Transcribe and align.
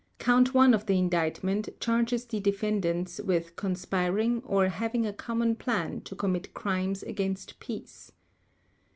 Count 0.17 0.55
One 0.55 0.73
of 0.73 0.87
the 0.87 0.97
Indictment 0.97 1.79
charges 1.79 2.25
the 2.25 2.39
defendants 2.39 3.19
with 3.19 3.55
conspiring 3.55 4.41
or 4.43 4.69
having 4.69 5.05
a 5.05 5.13
common 5.13 5.55
plan 5.55 6.01
to 6.05 6.15
commit 6.15 6.55
crimes 6.55 7.03
against 7.03 7.59
peace. 7.59 8.11